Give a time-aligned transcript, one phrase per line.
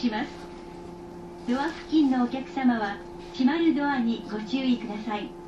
[0.00, 0.30] します。
[1.46, 2.96] ドア付近のお客様は
[3.32, 5.39] 閉まるドアにご注意ください。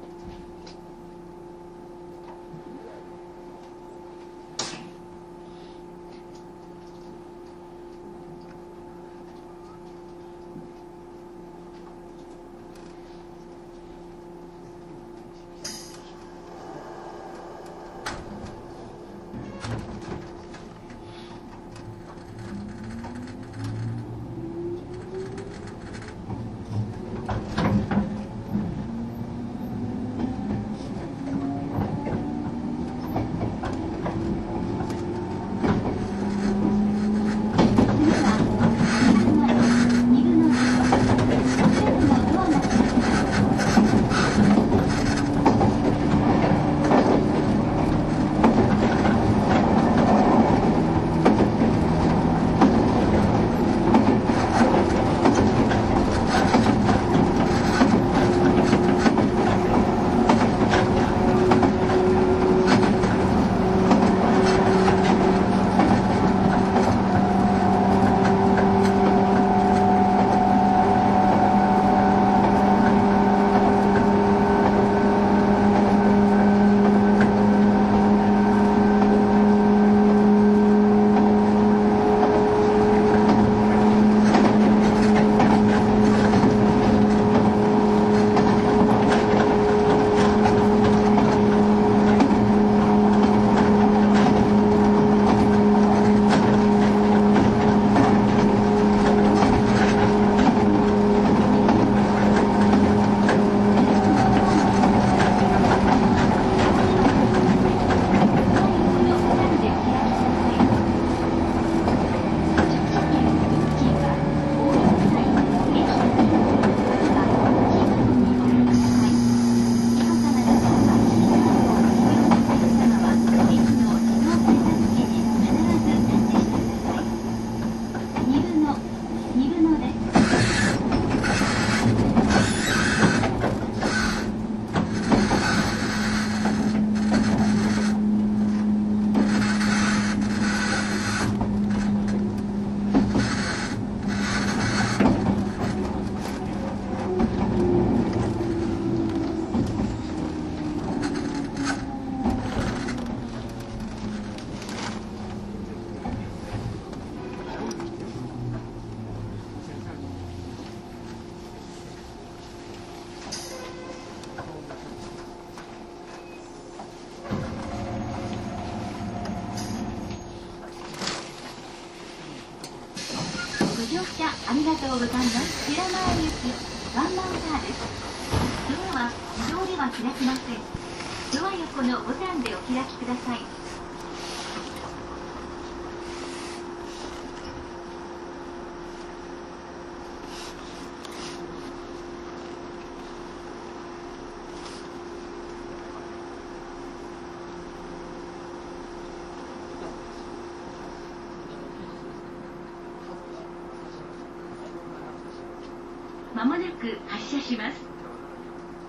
[206.83, 207.81] く発車します。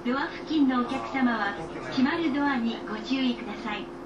[0.04, 1.54] ドア付近のお客様は
[1.92, 4.03] 閉まるドアにご注意ください。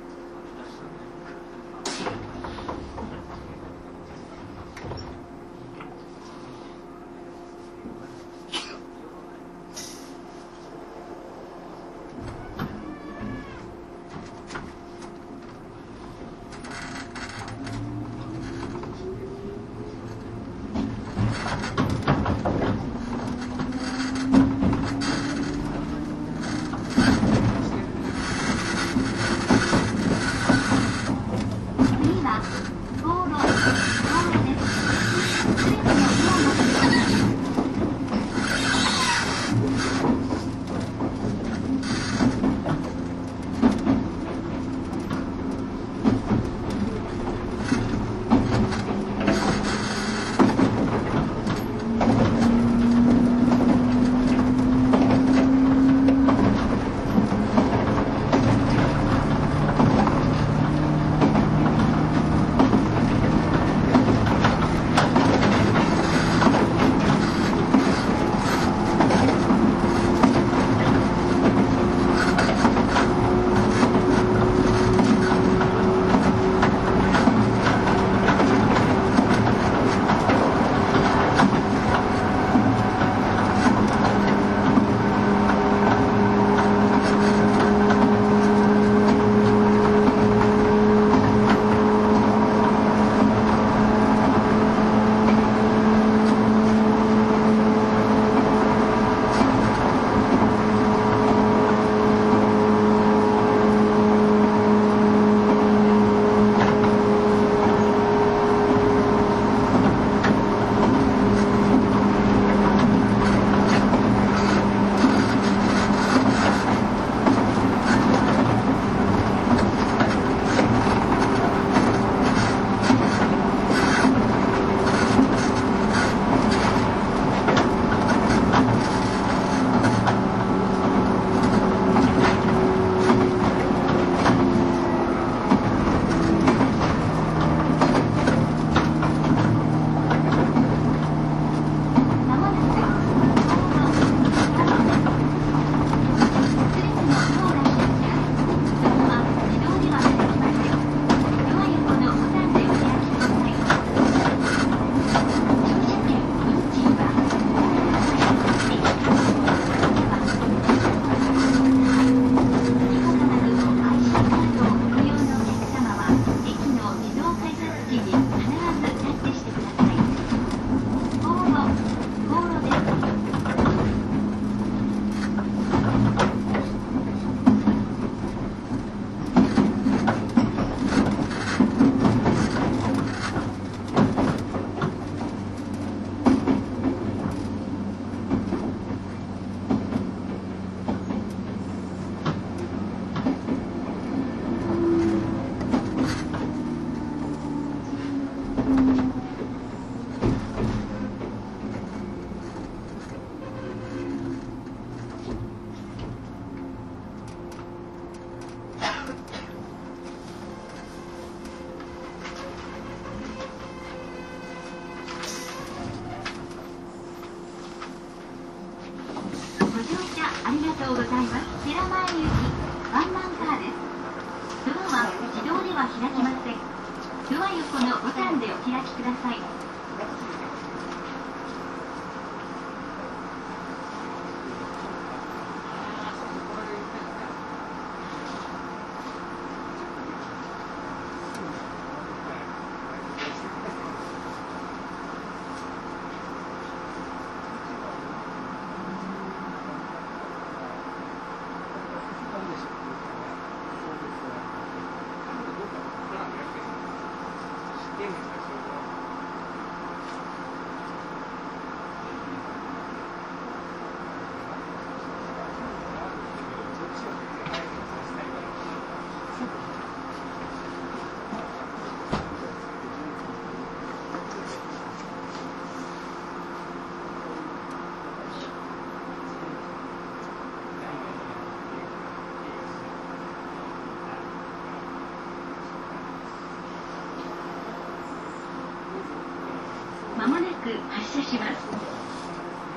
[291.27, 291.67] します。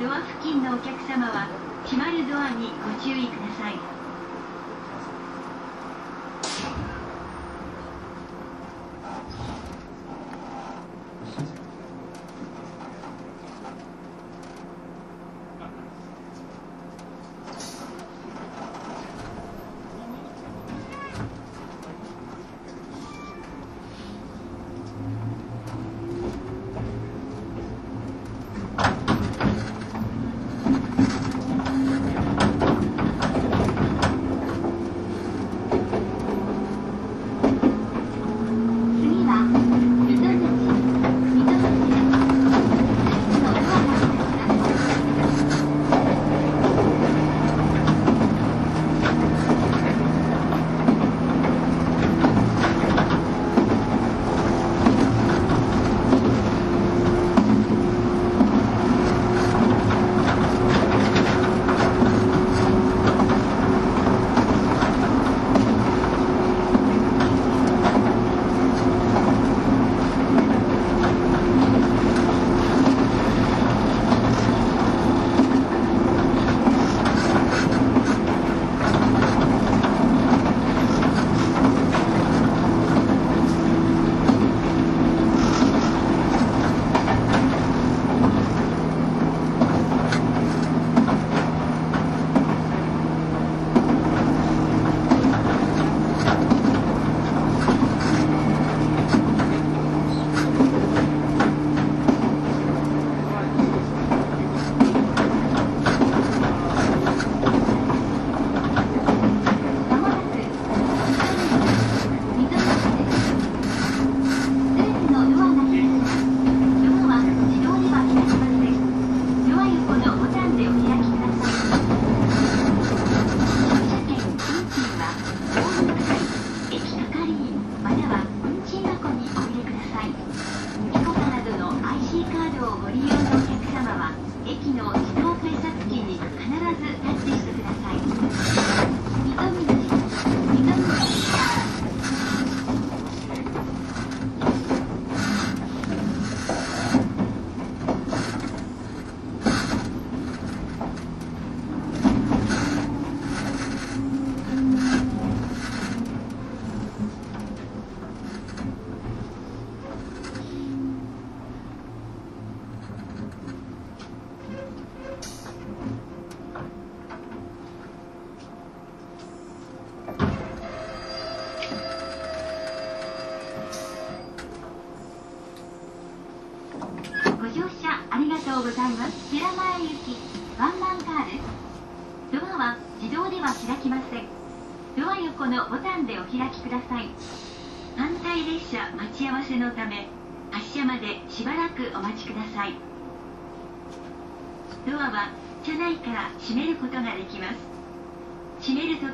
[0.03, 1.47] ドア付近のお客様は
[1.85, 3.50] 閉まるドアにご注意ください。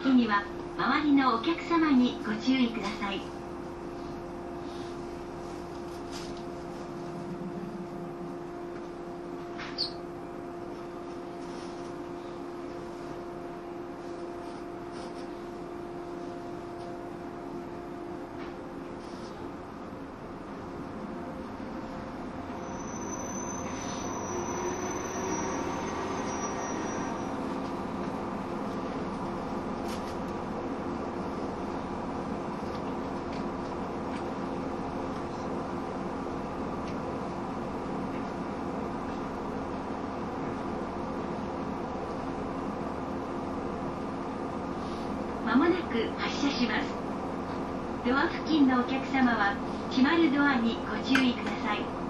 [0.06, 0.44] 時には
[0.78, 3.35] 周りのお客様にご注意ください。
[45.76, 46.88] なく発車します。
[48.06, 49.56] ドア付近のお客様は
[49.90, 52.05] 閉まるドアにご注意ください。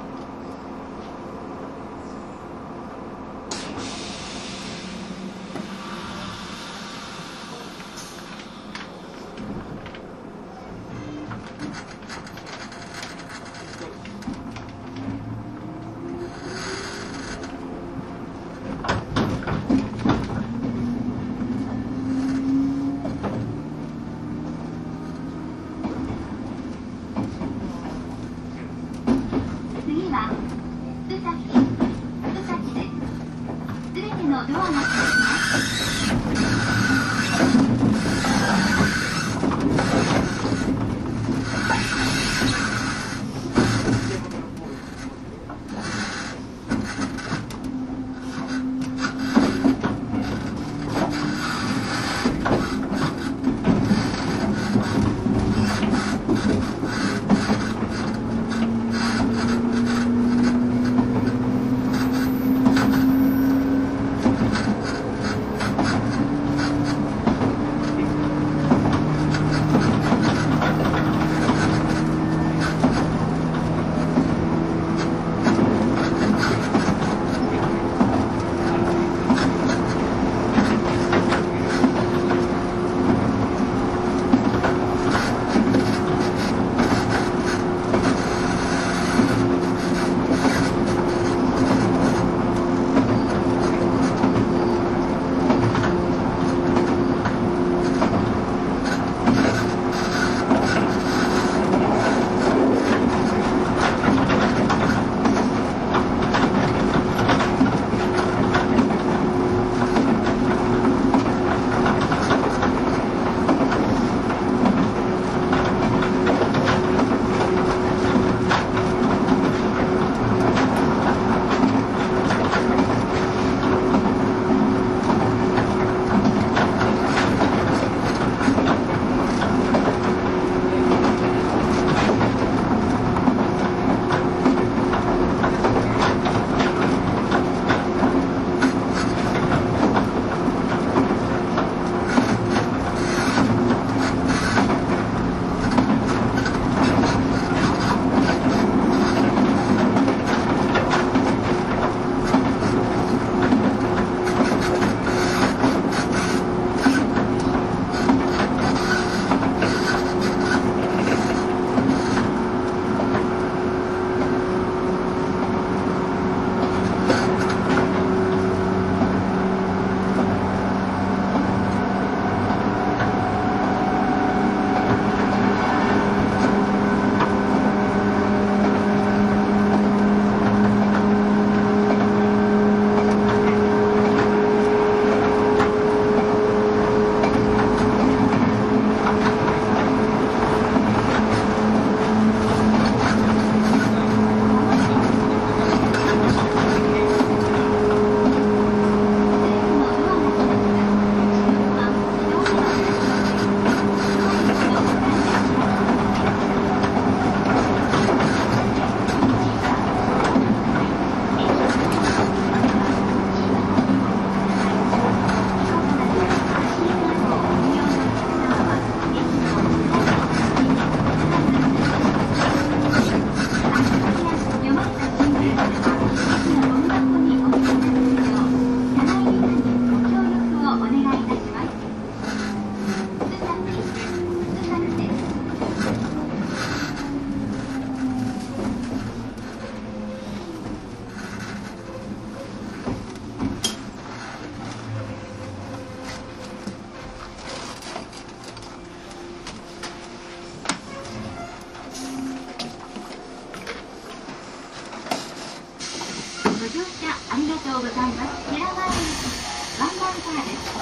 [257.37, 258.49] ありがとうございます。
[258.49, 259.29] 寺前行き
[259.77, 260.72] ワンマンカーです。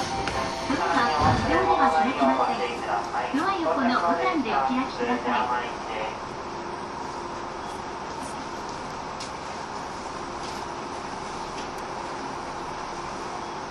[0.71, 1.67] ドアはでは
[1.99, 3.35] 開きません。
[3.35, 5.67] ドア横のボタンでお開きください。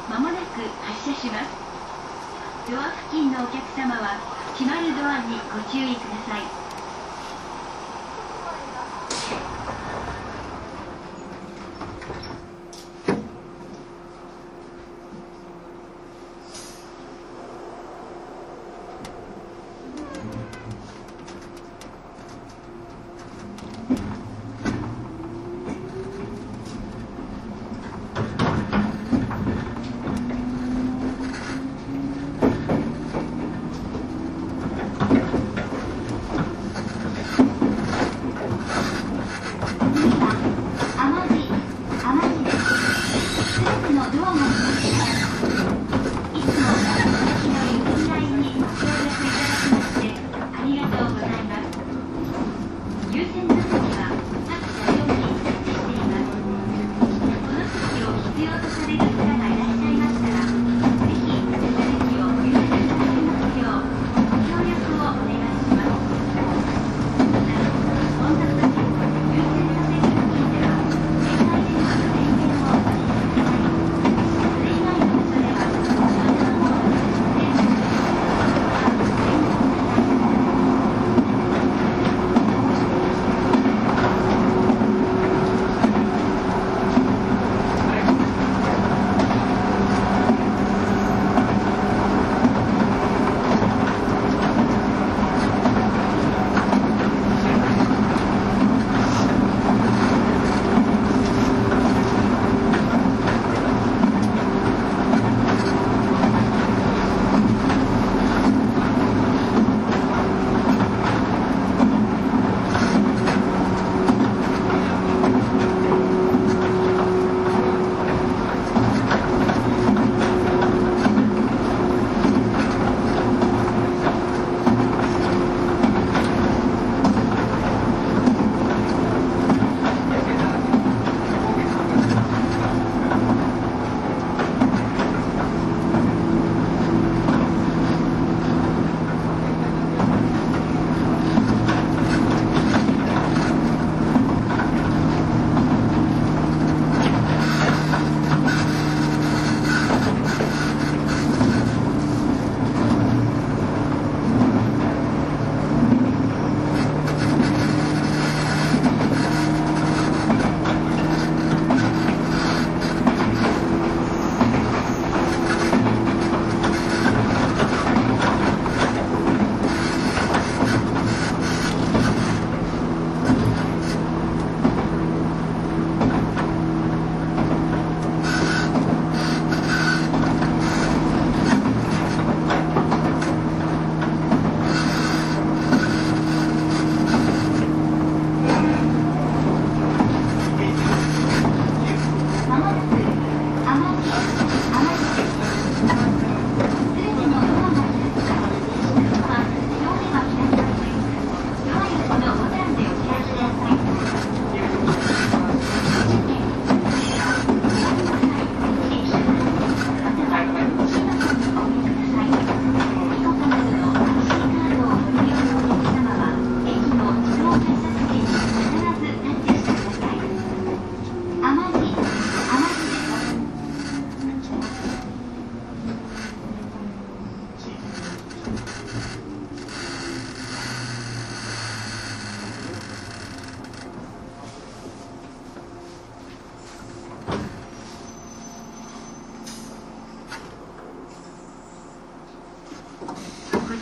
[0.10, 1.48] まもなく発車します。
[2.70, 4.20] ドア付近のお客様は
[4.60, 6.63] 閉まるドアにご注意ください。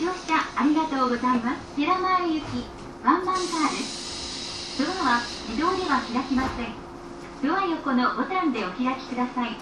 [0.01, 1.75] 乗車ありがとうございます。
[1.75, 2.65] 寺前行き
[3.05, 3.43] ワンマンカー
[3.77, 4.83] です。
[4.83, 6.73] ドアは自動では開きません。
[7.43, 9.55] ドア横のボタンでお開きください。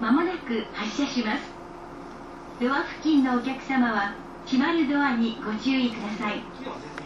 [0.00, 1.55] まもなく発車します。
[2.58, 4.14] ドア付近のお客様は
[4.46, 7.05] 閉まるドアにご注意ください。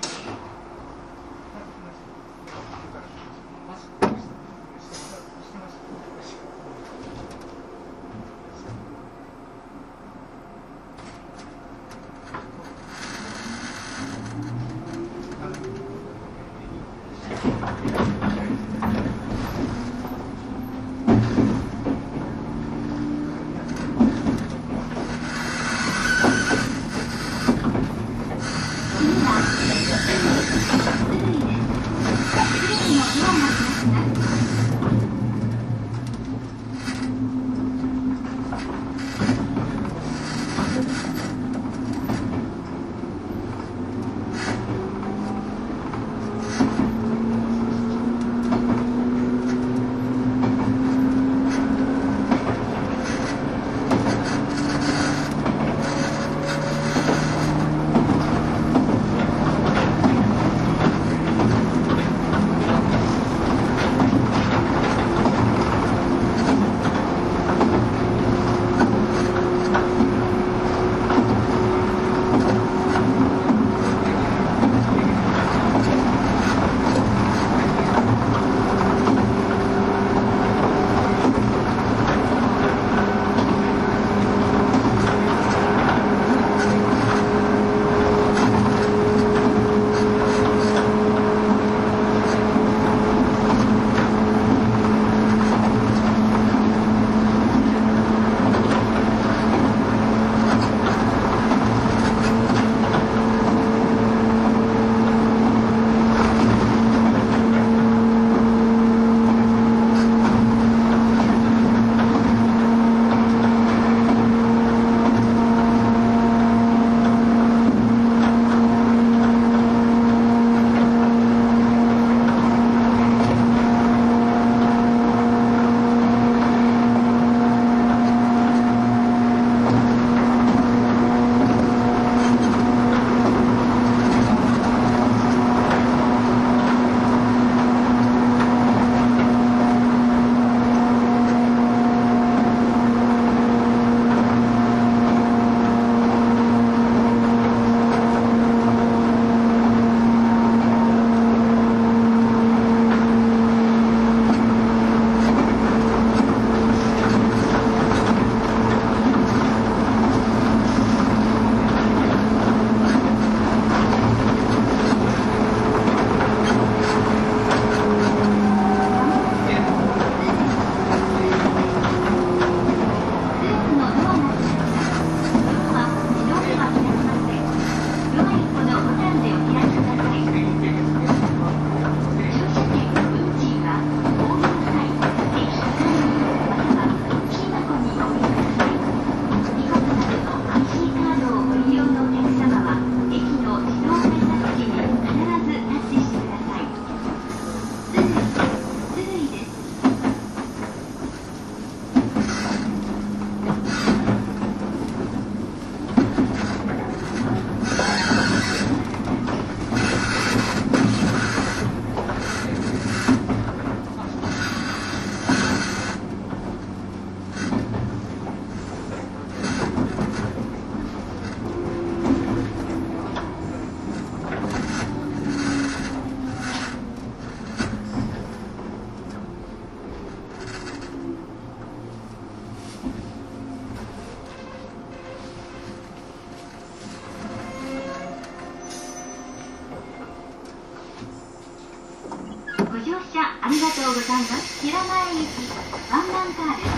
[243.50, 244.62] りがとうございます。
[244.62, 245.50] 平前行き
[245.90, 246.70] ワンマンカーです。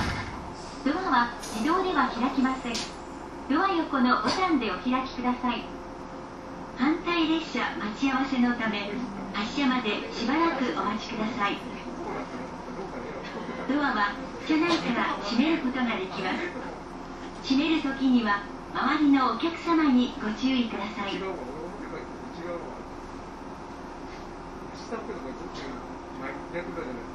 [0.89, 2.73] ドアは自動では開きません。
[3.51, 5.65] ドア横のボタンでお開きください。
[6.79, 8.91] 反対列車待ち合わせのため
[9.35, 11.59] 発車までしばらくお待ちください。
[13.69, 14.17] ドアは
[14.49, 17.53] 車内から閉めることができます。
[17.53, 21.21] 閉めるときには周りのお客様にご注意ください。
[26.53, 27.12] 逆だじゃない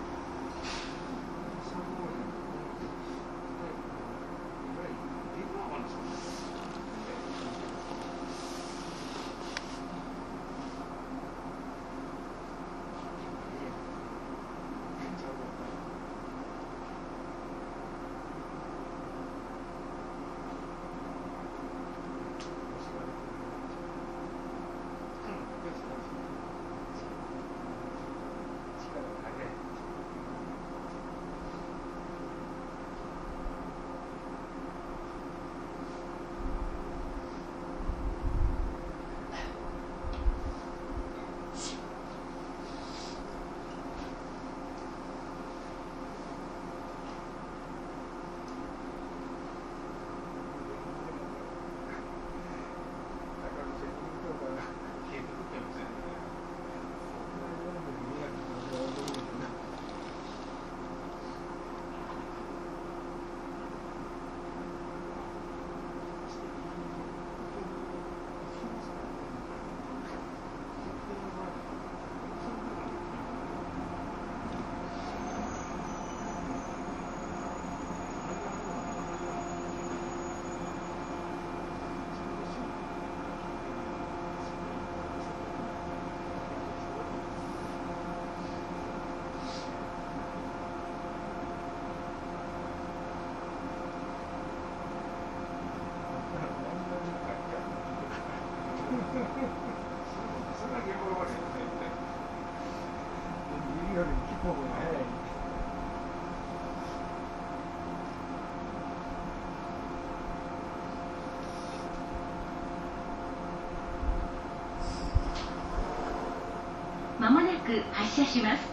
[117.67, 118.63] く発車します。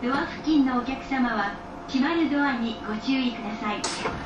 [0.00, 1.56] ドア付近のお客様は
[1.88, 4.19] 閉まるドアにご注意ください。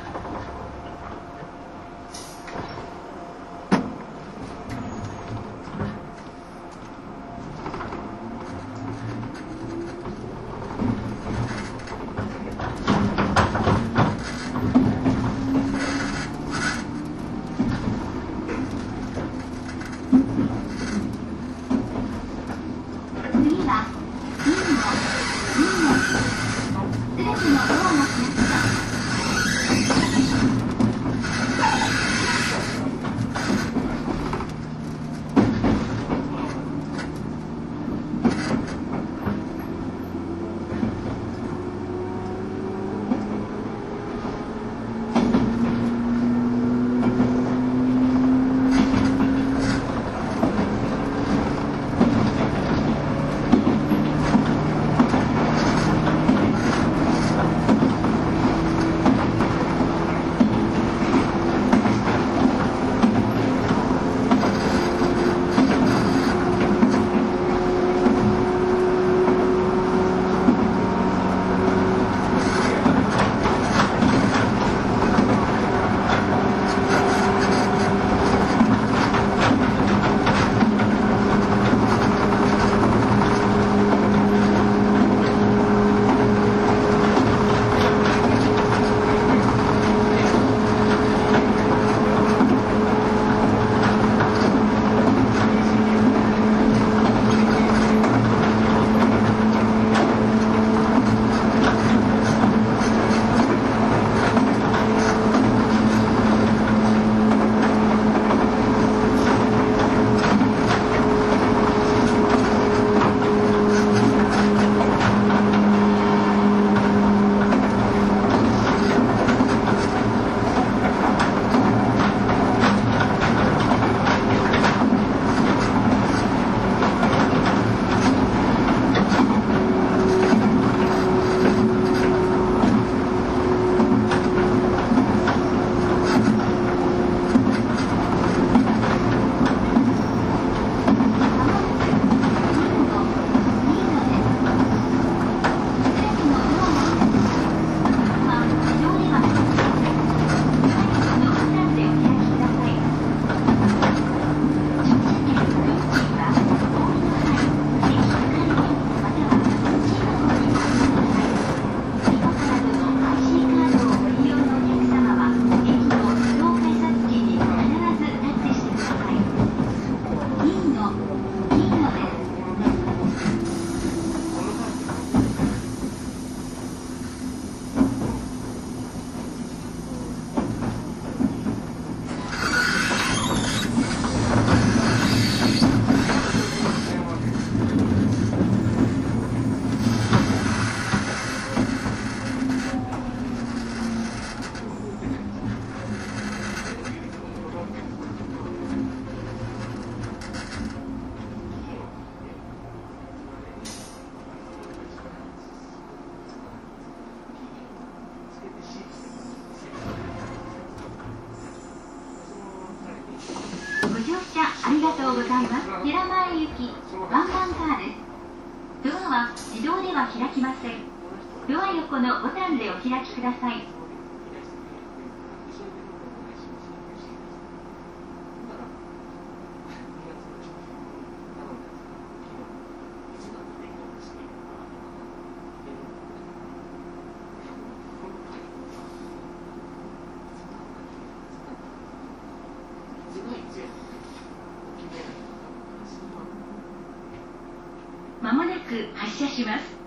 [249.15, 249.77] 車します。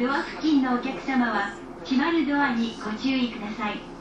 [0.00, 1.50] ドア付近のお客様は
[1.84, 3.91] 閉まるドアにご注意ください。